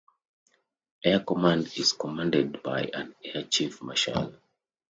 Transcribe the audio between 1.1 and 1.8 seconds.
Command